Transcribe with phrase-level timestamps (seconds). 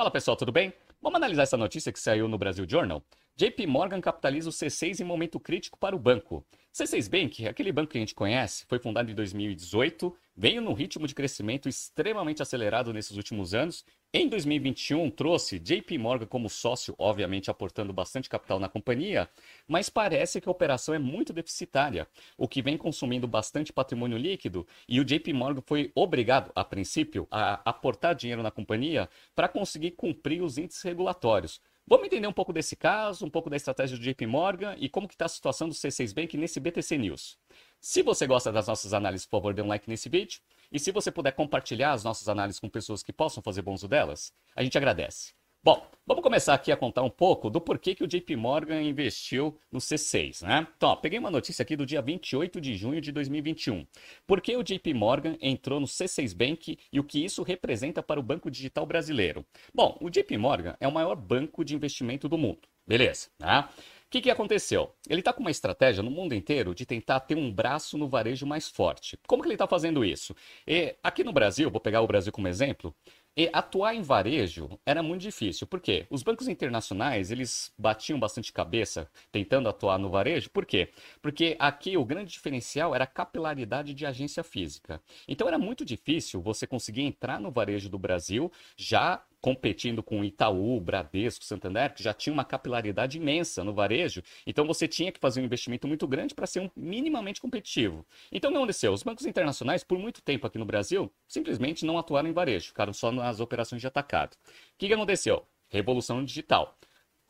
[0.00, 0.72] Fala pessoal, tudo bem?
[1.02, 3.02] Vamos analisar essa notícia que saiu no Brasil Journal?
[3.40, 6.44] JP Morgan capitaliza o C6 em momento crítico para o banco.
[6.74, 11.06] C6 Bank, aquele banco que a gente conhece, foi fundado em 2018, veio num ritmo
[11.06, 13.82] de crescimento extremamente acelerado nesses últimos anos.
[14.12, 19.26] Em 2021, trouxe JP Morgan como sócio, obviamente aportando bastante capital na companhia,
[19.66, 24.66] mas parece que a operação é muito deficitária, o que vem consumindo bastante patrimônio líquido
[24.86, 29.92] e o JP Morgan foi obrigado, a princípio, a aportar dinheiro na companhia para conseguir
[29.92, 31.58] cumprir os índices regulatórios.
[31.90, 35.08] Vamos entender um pouco desse caso, um pouco da estratégia do JP Morgan e como
[35.08, 37.36] está a situação do C6 Bank nesse BTC News.
[37.80, 40.40] Se você gosta das nossas análises, por favor, dê um like nesse vídeo.
[40.70, 43.88] E se você puder compartilhar as nossas análises com pessoas que possam fazer bom uso
[43.88, 45.32] delas, a gente agradece.
[45.62, 49.58] Bom, vamos começar aqui a contar um pouco do porquê que o JP Morgan investiu
[49.70, 50.66] no C6, né?
[50.74, 53.86] Então, ó, peguei uma notícia aqui do dia 28 de junho de 2021.
[54.26, 58.18] Por que o JP Morgan entrou no C6 Bank e o que isso representa para
[58.18, 59.44] o Banco Digital Brasileiro?
[59.74, 63.68] Bom, o JP Morgan é o maior banco de investimento do mundo, beleza, né?
[64.06, 64.92] O que, que aconteceu?
[65.08, 68.44] Ele está com uma estratégia no mundo inteiro de tentar ter um braço no varejo
[68.44, 69.16] mais forte.
[69.24, 70.34] Como que ele está fazendo isso?
[70.66, 72.92] E aqui no Brasil, vou pegar o Brasil como exemplo,
[73.40, 75.66] e atuar em varejo era muito difícil.
[75.66, 76.06] Por quê?
[76.10, 80.50] Os bancos internacionais, eles batiam bastante cabeça tentando atuar no varejo.
[80.50, 80.90] Por quê?
[81.22, 85.00] Porque aqui o grande diferencial era a capilaridade de agência física.
[85.26, 90.80] Então era muito difícil você conseguir entrar no varejo do Brasil já competindo com Itaú,
[90.80, 95.40] Bradesco, Santander, que já tinha uma capilaridade imensa no varejo, então você tinha que fazer
[95.40, 98.06] um investimento muito grande para ser um minimamente competitivo.
[98.30, 98.92] Então o que aconteceu?
[98.92, 102.92] Os bancos internacionais, por muito tempo aqui no Brasil, simplesmente não atuaram em varejo, ficaram
[102.92, 104.34] só nas operações de atacado.
[104.34, 105.46] O que, que aconteceu?
[105.68, 106.76] Revolução digital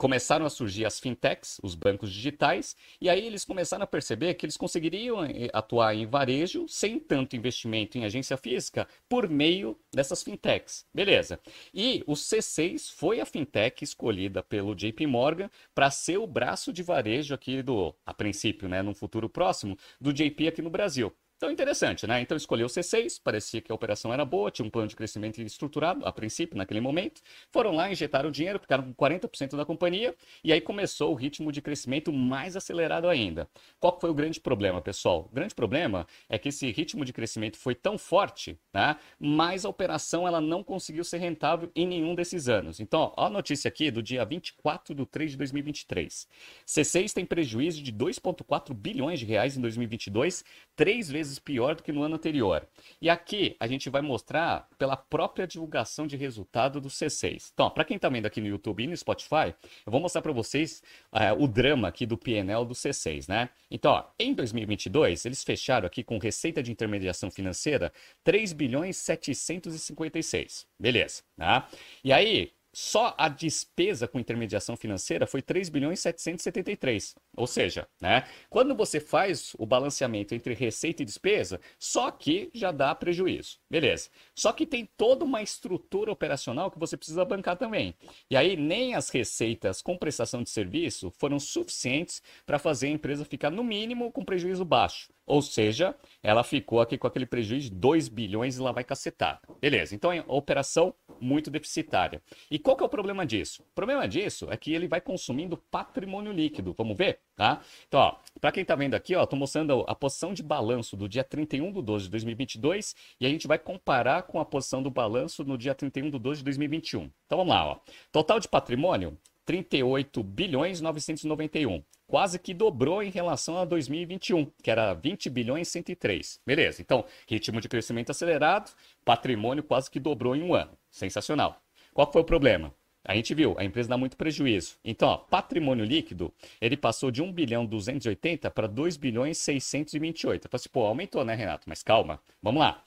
[0.01, 4.47] começaram a surgir as fintechs, os bancos digitais, e aí eles começaram a perceber que
[4.47, 10.23] eles conseguiriam eh, atuar em varejo sem tanto investimento em agência física por meio dessas
[10.23, 10.87] fintechs.
[10.95, 11.39] Beleza.
[11.75, 16.83] E o C6 foi a fintech escolhida pelo JP Morgan para ser o braço de
[16.83, 21.15] varejo aqui do, a princípio, né, num futuro próximo, do JP aqui no Brasil.
[21.41, 22.21] Então, interessante, né?
[22.21, 25.41] Então, escolheu o C6, parecia que a operação era boa, tinha um plano de crescimento
[25.41, 27.23] estruturado, a princípio, naquele momento.
[27.51, 30.15] Foram lá, injetaram dinheiro, ficaram com 40% da companhia,
[30.45, 33.49] e aí começou o ritmo de crescimento mais acelerado ainda.
[33.79, 35.31] Qual foi o grande problema, pessoal?
[35.33, 38.99] O grande problema é que esse ritmo de crescimento foi tão forte, né?
[39.19, 42.81] Mas a operação ela não conseguiu ser rentável em nenhum desses anos.
[42.81, 46.29] Então, ó, a notícia aqui do dia 24 de 3 de 2023.
[46.67, 50.45] C6 tem prejuízo de 2,4 bilhões de reais em 2022,
[50.77, 52.67] três vezes vezes pior do que no ano anterior.
[53.01, 57.51] E aqui a gente vai mostrar pela própria divulgação de resultado do C6.
[57.55, 59.55] Então, para quem está vendo aqui no YouTube e no Spotify,
[59.87, 60.83] eu vou mostrar para vocês
[61.13, 63.49] é, o drama aqui do PNL do C6, né?
[63.71, 67.93] Então, ó, em 2022, eles fecharam aqui com receita de intermediação financeira
[68.25, 70.67] 3 bilhões 756.
[70.79, 71.65] Beleza, né?
[72.03, 77.17] E aí, só a despesa com intermediação financeira foi 3 bilhões 773.
[77.37, 82.73] Ou seja, né, quando você faz o balanceamento entre receita e despesa, só que já
[82.73, 83.59] dá prejuízo.
[83.71, 84.11] Beleza.
[84.35, 87.95] Só que tem toda uma estrutura operacional que você precisa bancar também.
[88.29, 93.25] E aí nem as receitas com prestação de serviço foram suficientes para fazer a empresa
[93.25, 95.13] ficar no mínimo com prejuízo baixo.
[95.31, 99.41] Ou seja, ela ficou aqui com aquele prejuízo de 2 bilhões e lá vai cacetar.
[99.61, 102.21] Beleza, então é operação muito deficitária.
[102.51, 103.63] E qual que é o problema disso?
[103.63, 106.75] O problema disso é que ele vai consumindo patrimônio líquido.
[106.77, 107.21] Vamos ver?
[107.41, 107.59] Tá?
[107.89, 111.25] Então, para quem está vendo aqui, ó, estou mostrando a posição de balanço do dia
[111.25, 115.43] 31 de 12 de 2022 e a gente vai comparar com a posição do balanço
[115.43, 117.11] no dia 31 de 12 de 2021.
[117.25, 117.79] Então vamos lá, ó.
[118.13, 124.93] Total de patrimônio 38 bilhões 991 quase que dobrou em relação a 2021, que era
[124.93, 126.41] 20 bilhões 103.
[126.45, 128.71] Beleza, então, ritmo de crescimento acelerado,
[129.03, 130.77] patrimônio quase que dobrou em um ano.
[130.91, 131.57] Sensacional.
[131.95, 132.75] Qual foi o problema?
[133.05, 134.77] A gente viu, a empresa dá muito prejuízo.
[134.85, 140.45] Então, ó, patrimônio líquido, ele passou de 1 bilhão 280 para 2 bilhões 628.
[140.45, 141.69] Eu falei assim, pô, aumentou, né, Renato?
[141.69, 142.85] Mas calma, vamos lá.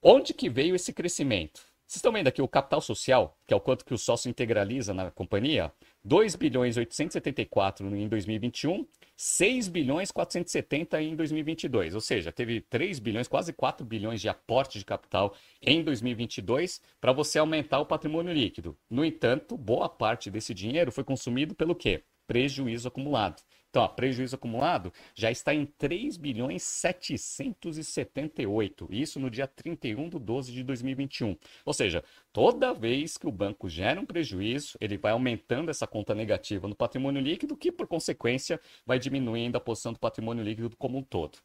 [0.00, 1.60] Onde que veio esse crescimento?
[1.86, 4.94] Vocês estão vendo aqui o capital social, que é o quanto que o sócio integraliza
[4.94, 5.70] na companhia,
[6.04, 11.94] 2 bilhões 874 em 2021, 6 bilhões 470 em 2022.
[11.94, 17.12] Ou seja, teve 3 bilhões, quase 4 bilhões de aporte de capital em 2022 para
[17.12, 18.76] você aumentar o patrimônio líquido.
[18.90, 22.02] No entanto, boa parte desse dinheiro foi consumido pelo quê?
[22.26, 23.40] Prejuízo acumulado.
[23.72, 28.86] Então, ó, prejuízo acumulado já está em 3 bilhões 778.
[28.90, 31.34] Isso no dia 31 de 12 de 2021.
[31.64, 32.04] Ou seja,
[32.34, 36.76] toda vez que o banco gera um prejuízo, ele vai aumentando essa conta negativa no
[36.76, 41.38] patrimônio líquido, que por consequência vai diminuindo a posição do patrimônio líquido como um todo.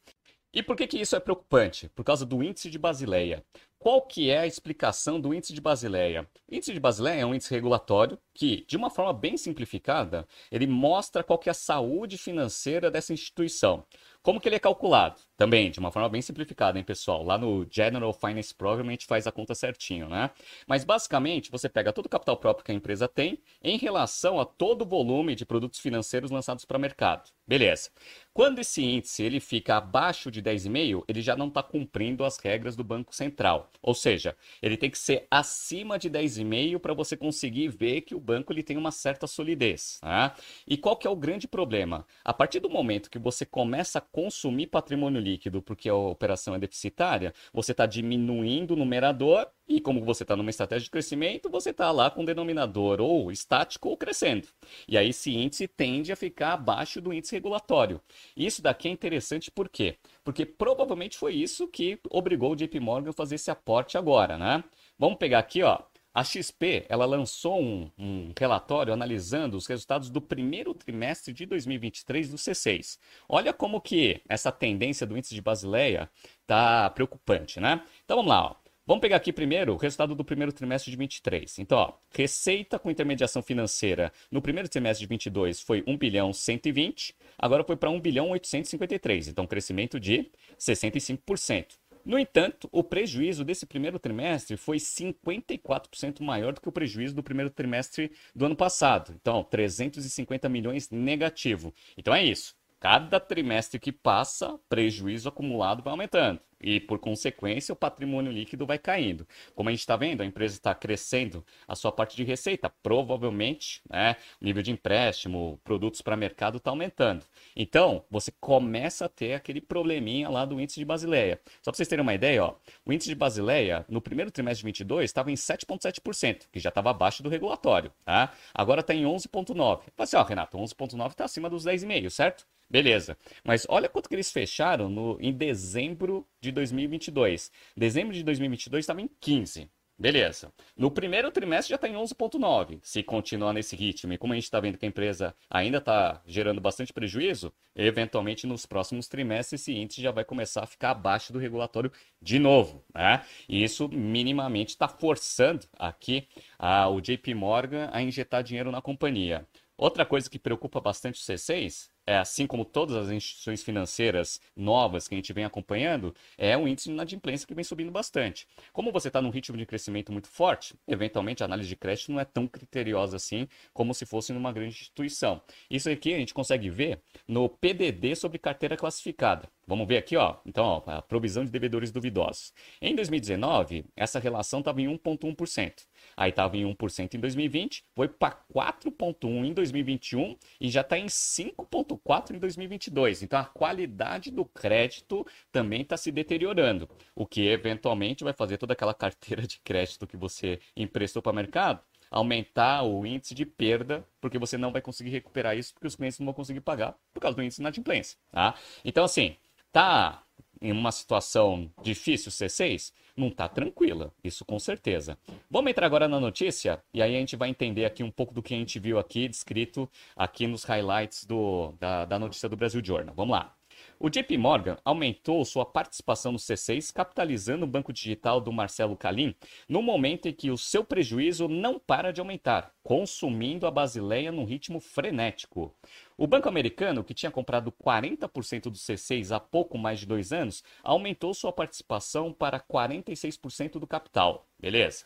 [0.53, 1.89] E por que, que isso é preocupante?
[1.89, 3.45] Por causa do índice de Basileia.
[3.77, 6.27] Qual que é a explicação do índice de Basileia?
[6.49, 10.65] O índice de Basileia é um índice regulatório que, de uma forma bem simplificada, ele
[10.65, 13.85] mostra qual que é a saúde financeira dessa instituição.
[14.27, 15.21] Como que ele é calculado?
[15.37, 17.23] Também, de uma forma bem simplificada, hein, pessoal?
[17.23, 20.31] Lá no General Finance Program a gente faz a conta certinho, né?
[20.67, 24.43] Mas basicamente, você pega todo o capital próprio que a empresa tem em relação a
[24.43, 27.29] todo o volume de produtos financeiros lançados para o mercado.
[27.47, 27.89] Beleza.
[28.33, 32.75] Quando esse índice ele fica abaixo de 10,5, ele já não está cumprindo as regras
[32.75, 33.71] do Banco Central.
[33.81, 38.19] Ou seja, ele tem que ser acima de 10,5 para você conseguir ver que o
[38.19, 39.99] banco ele tem uma certa solidez.
[40.03, 40.33] Né?
[40.67, 42.05] E qual que é o grande problema?
[42.23, 46.57] A partir do momento que você começa a consumir patrimônio líquido porque a operação é
[46.57, 51.69] deficitária, você está diminuindo o numerador e como você está numa estratégia de crescimento, você
[51.69, 54.47] está lá com o denominador ou estático ou crescendo.
[54.87, 58.01] E aí esse índice tende a ficar abaixo do índice regulatório.
[58.35, 59.97] Isso daqui é interessante por quê?
[60.23, 64.63] Porque provavelmente foi isso que obrigou o JP Morgan a fazer esse aporte agora, né?
[64.97, 65.77] Vamos pegar aqui, ó.
[66.17, 72.31] A XP ela lançou um, um, relatório analisando os resultados do primeiro trimestre de 2023
[72.31, 72.97] do C6.
[73.29, 76.09] Olha como que essa tendência do índice de Basileia
[76.41, 77.83] está preocupante, né?
[78.03, 78.47] Então vamos lá.
[78.47, 78.55] Ó.
[78.87, 81.59] Vamos pegar aqui primeiro o resultado do primeiro trimestre de 23.
[81.59, 87.13] Então, ó, receita com intermediação financeira no primeiro trimestre de 22 foi 1 bilhão 120,
[87.37, 91.73] agora foi para 1 bilhão 853, então crescimento de 65%.
[92.07, 97.21] No entanto, o prejuízo desse primeiro trimestre foi 54% maior do que o prejuízo do
[97.21, 99.13] primeiro trimestre do ano passado.
[99.19, 101.73] Então, 350 milhões negativo.
[101.97, 102.55] Então é isso.
[102.79, 108.77] Cada trimestre que passa, prejuízo acumulado vai aumentando e, por consequência, o patrimônio líquido vai
[108.77, 109.27] caindo.
[109.55, 113.81] Como a gente está vendo, a empresa está crescendo a sua parte de receita, provavelmente
[113.89, 117.25] né, o nível de empréstimo, produtos para mercado está aumentando.
[117.55, 121.39] Então, você começa a ter aquele probleminha lá do índice de Basileia.
[121.61, 124.65] Só para vocês terem uma ideia, ó, o índice de Basileia, no primeiro trimestre de
[124.65, 127.91] 22, estava em 7,7%, que já estava abaixo do regulatório.
[128.03, 128.33] Tá?
[128.53, 129.81] Agora está em 11,9%.
[129.97, 132.45] Assim, ó, Renato, 11,9% está acima dos 10,5%, certo?
[132.69, 133.17] Beleza.
[133.43, 137.51] Mas olha quanto que eles fecharam no, em dezembro de 2022.
[137.75, 139.69] Dezembro de 2022 estava em 15.
[139.99, 140.53] Beleza.
[140.75, 142.79] No primeiro trimestre já está em 11,9.
[142.83, 146.21] Se continuar nesse ritmo, e como a gente está vendo que a empresa ainda está
[146.27, 151.33] gerando bastante prejuízo, eventualmente nos próximos trimestres esse índice já vai começar a ficar abaixo
[151.33, 151.91] do regulatório
[152.21, 152.85] de novo.
[152.93, 153.25] Né?
[153.49, 156.27] E isso minimamente está forçando aqui
[156.59, 159.47] a, o JP Morgan a injetar dinheiro na companhia.
[159.75, 165.09] Outra coisa que preocupa bastante o C6 é, assim como todas as instituições financeiras novas
[165.09, 168.47] que a gente vem acompanhando, é um índice de inadimplência que vem subindo bastante.
[168.71, 172.19] Como você está num ritmo de crescimento muito forte, eventualmente a análise de crédito não
[172.19, 175.41] é tão criteriosa assim como se fosse numa grande instituição.
[175.69, 179.49] Isso aqui a gente consegue ver no PDD sobre carteira classificada.
[179.67, 180.37] Vamos ver aqui, ó.
[180.45, 182.53] Então, ó, a provisão de devedores duvidosos.
[182.81, 185.73] Em 2019, essa relação estava em 1,1%.
[186.15, 191.07] Aí estava em 1% em 2020, foi para 4,1% em 2021 e já está em
[191.07, 191.96] 5,4%
[192.35, 193.23] em 2022.
[193.23, 198.73] Então, a qualidade do crédito também está se deteriorando, o que eventualmente vai fazer toda
[198.73, 204.07] aquela carteira de crédito que você emprestou para o mercado aumentar o índice de perda,
[204.21, 207.19] porque você não vai conseguir recuperar isso, porque os clientes não vão conseguir pagar por
[207.19, 208.17] causa do índice de inadimplência.
[208.31, 208.55] Tá?
[208.83, 209.35] Então, assim,
[209.71, 210.23] tá
[210.61, 212.93] em uma situação difícil C6?
[213.15, 215.17] Não tá tranquila, isso com certeza.
[215.49, 218.43] Vamos entrar agora na notícia e aí a gente vai entender aqui um pouco do
[218.43, 222.81] que a gente viu aqui descrito aqui nos highlights do, da, da notícia do Brasil
[222.83, 223.15] Journal.
[223.15, 223.56] Vamos lá.
[223.99, 229.35] O JP Morgan aumentou sua participação no C6, capitalizando o banco digital do Marcelo Calim,
[229.67, 234.45] no momento em que o seu prejuízo não para de aumentar, consumindo a Basileia num
[234.45, 235.75] ritmo frenético.
[236.17, 240.63] O banco americano, que tinha comprado 40% do C6 há pouco mais de dois anos,
[240.83, 244.47] aumentou sua participação para 46% do capital.
[244.59, 245.05] Beleza.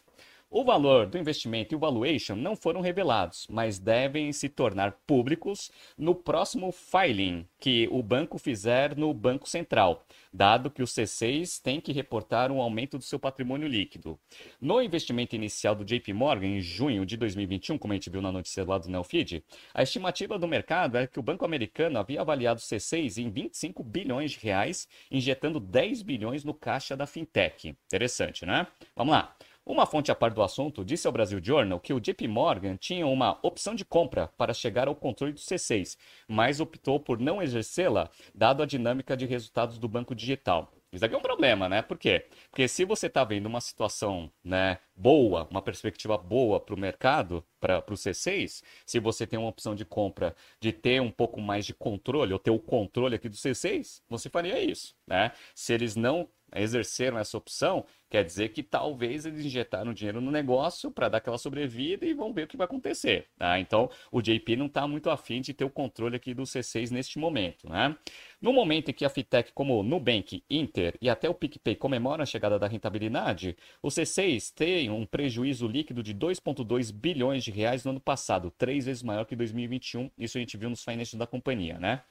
[0.53, 5.71] O valor do investimento e o valuation não foram revelados, mas devem se tornar públicos
[5.97, 11.79] no próximo filing que o banco fizer no Banco Central, dado que o C6 tem
[11.79, 14.19] que reportar um aumento do seu patrimônio líquido.
[14.59, 18.29] No investimento inicial do JP Morgan, em junho de 2021, como a gente viu na
[18.29, 22.59] notícia lá do Neofeed, a estimativa do mercado é que o banco americano havia avaliado
[22.59, 27.69] o C6 em 25 bilhões de reais, injetando 10 bilhões no caixa da fintech.
[27.87, 28.67] Interessante, né?
[28.93, 29.33] Vamos lá.
[29.63, 33.05] Uma fonte a par do assunto disse ao Brasil Journal que o JP Morgan tinha
[33.05, 38.09] uma opção de compra para chegar ao controle do C6, mas optou por não exercê-la,
[38.33, 40.73] dado a dinâmica de resultados do banco digital.
[40.91, 41.81] Isso aqui é um problema, né?
[41.81, 42.25] Por quê?
[42.49, 47.45] Porque se você está vendo uma situação né, boa, uma perspectiva boa para o mercado,
[47.61, 51.65] para o C6, se você tem uma opção de compra de ter um pouco mais
[51.65, 55.31] de controle, ou ter o controle aqui do C6, você faria isso, né?
[55.55, 60.91] Se eles não exerceram essa opção, quer dizer que talvez eles injetaram dinheiro no negócio
[60.91, 63.27] para dar aquela sobrevida e vão ver o que vai acontecer.
[63.37, 63.59] Tá?
[63.59, 67.19] Então, o JP não está muito afim de ter o controle aqui do C6 neste
[67.19, 67.69] momento.
[67.69, 67.95] Né?
[68.41, 72.25] No momento em que a Fitec, como Nubank, Inter e até o PicPay comemoram a
[72.25, 77.91] chegada da rentabilidade, o C6 tem um prejuízo líquido de 2,2 bilhões de reais no
[77.91, 80.09] ano passado, três vezes maior que 2021.
[80.17, 81.77] Isso a gente viu nos financials da companhia.
[81.77, 82.01] Né?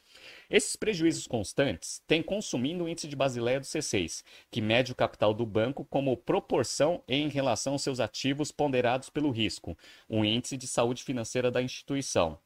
[0.49, 4.23] Esses prejuízos constantes têm consumindo o índice de Basileia do C6,
[4.53, 9.33] que mede o capital do banco como proporção em relação aos seus ativos ponderados pelo
[9.33, 9.77] risco,
[10.09, 12.39] um índice de saúde financeira da instituição.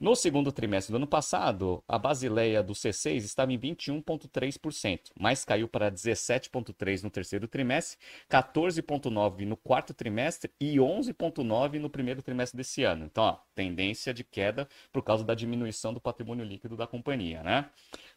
[0.00, 5.68] No segundo trimestre do ano passado, a Basileia do C6 estava em 21,3%, mas caiu
[5.68, 7.98] para 17,3% no terceiro trimestre,
[8.30, 13.04] 14,9% no quarto trimestre e 11,9% no primeiro trimestre desse ano.
[13.04, 17.68] Então, ó, tendência de queda por causa da diminuição do patrimônio líquido da companhia, né?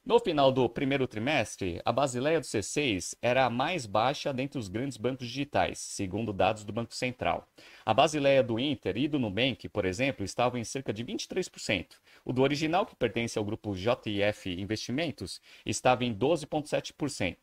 [0.05, 4.67] No final do primeiro trimestre, a Basileia do C6 era a mais baixa dentre os
[4.67, 7.47] grandes bancos digitais, segundo dados do Banco Central.
[7.85, 11.87] A Basileia do Inter e do Nubank, por exemplo, estavam em cerca de 23%.
[12.25, 17.37] O do original, que pertence ao grupo JF Investimentos, estava em 12,7%.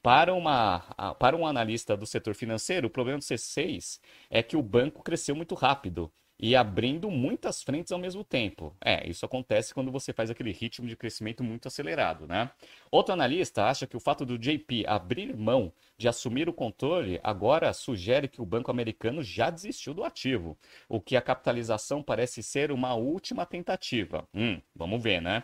[0.00, 0.78] Para, uma,
[1.18, 3.98] para um analista do setor financeiro, o problema do C6
[4.30, 8.76] é que o banco cresceu muito rápido e abrindo muitas frentes ao mesmo tempo.
[8.84, 12.50] É, isso acontece quando você faz aquele ritmo de crescimento muito acelerado, né?
[12.90, 17.72] Outro analista acha que o fato do JP abrir mão de assumir o controle agora
[17.72, 22.70] sugere que o banco americano já desistiu do ativo, o que a capitalização parece ser
[22.70, 24.28] uma última tentativa.
[24.34, 25.42] Hum, vamos ver, né?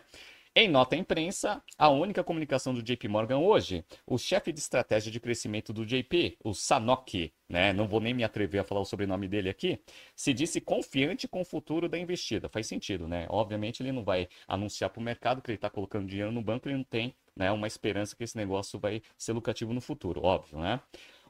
[0.54, 5.10] Em nota à imprensa, a única comunicação do JP Morgan hoje, o chefe de estratégia
[5.10, 8.84] de crescimento do JP, o Sanoki, né, não vou nem me atrever a falar o
[8.84, 9.80] sobrenome dele aqui,
[10.14, 12.50] se disse confiante com o futuro da investida.
[12.50, 13.26] Faz sentido, né?
[13.30, 16.68] Obviamente ele não vai anunciar para o mercado que ele está colocando dinheiro no banco,
[16.68, 20.58] ele não tem né, uma esperança que esse negócio vai ser lucrativo no futuro, óbvio,
[20.58, 20.82] né?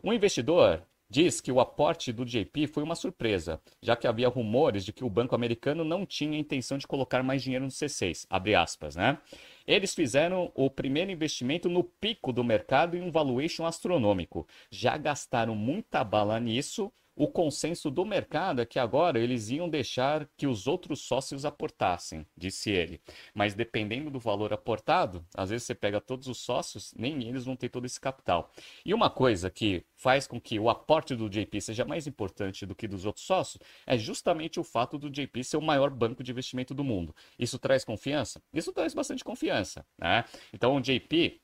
[0.03, 4.83] Um investidor diz que o aporte do JP foi uma surpresa, já que havia rumores
[4.83, 8.55] de que o banco americano não tinha intenção de colocar mais dinheiro no C6, abre
[8.55, 9.19] aspas, né?
[9.67, 14.49] Eles fizeram o primeiro investimento no pico do mercado em um valuation astronômico.
[14.71, 20.29] Já gastaram muita bala nisso o consenso do mercado é que agora eles iam deixar
[20.37, 23.01] que os outros sócios aportassem, disse ele.
[23.35, 27.55] Mas dependendo do valor aportado, às vezes você pega todos os sócios, nem eles vão
[27.55, 28.51] ter todo esse capital.
[28.85, 32.75] E uma coisa que faz com que o aporte do JP seja mais importante do
[32.75, 36.31] que dos outros sócios é justamente o fato do JP ser o maior banco de
[36.31, 37.15] investimento do mundo.
[37.39, 38.43] Isso traz confiança?
[38.53, 39.85] Isso traz bastante confiança.
[39.99, 40.25] Né?
[40.53, 41.41] Então o JP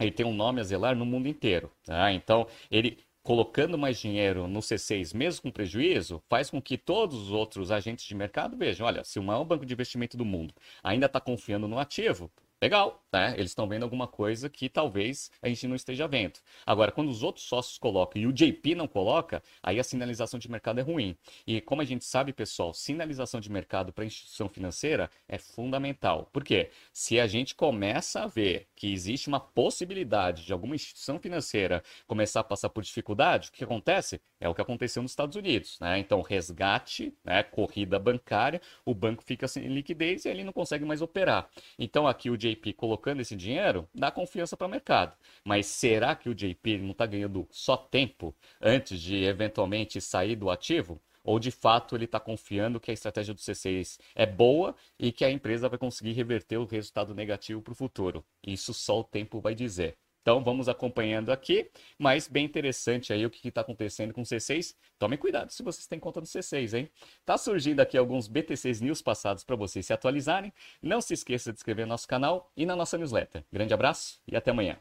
[0.00, 1.72] ele tem um nome a zelar no mundo inteiro.
[1.84, 2.12] Tá?
[2.12, 2.98] Então, ele
[3.28, 8.06] colocando mais dinheiro no C6, mesmo com prejuízo, faz com que todos os outros agentes
[8.06, 11.68] de mercado vejam: olha, se o maior banco de investimento do mundo ainda está confiando
[11.68, 13.34] no ativo, legal, né?
[13.36, 16.38] Eles estão vendo alguma coisa que talvez a gente não esteja vendo.
[16.66, 20.50] Agora, quando os outros sócios colocam e o JP não coloca, aí a sinalização de
[20.50, 21.16] mercado é ruim.
[21.46, 26.28] E como a gente sabe, pessoal, sinalização de mercado para instituição financeira é fundamental.
[26.32, 26.70] Por quê?
[26.92, 32.40] Se a gente começa a ver que existe uma possibilidade de alguma instituição financeira começar
[32.40, 34.20] a passar por dificuldade, o que acontece?
[34.40, 35.98] É o que aconteceu nos Estados Unidos, né?
[35.98, 37.42] Então, resgate, né?
[37.42, 41.48] corrida bancária, o banco fica sem liquidez e ele não consegue mais operar.
[41.78, 45.16] Então, aqui o JP JP colocando esse dinheiro, dá confiança para o mercado.
[45.44, 50.50] Mas será que o JP não está ganhando só tempo antes de eventualmente sair do
[50.50, 51.00] ativo?
[51.22, 55.24] Ou de fato ele está confiando que a estratégia do C6 é boa e que
[55.24, 58.24] a empresa vai conseguir reverter o resultado negativo para o futuro?
[58.42, 59.98] Isso só o tempo vai dizer.
[60.22, 64.74] Então vamos acompanhando aqui, mas bem interessante aí o que está acontecendo com o C6.
[64.98, 66.90] Tome cuidado se vocês têm conta no C6, hein?
[67.24, 70.52] Tá surgindo aqui alguns BTCs News passados para vocês se atualizarem.
[70.82, 73.44] Não se esqueça de inscrever no nosso canal e na nossa newsletter.
[73.52, 74.78] Grande abraço e até amanhã.